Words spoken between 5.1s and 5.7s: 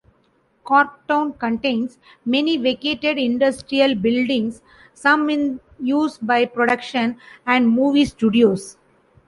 in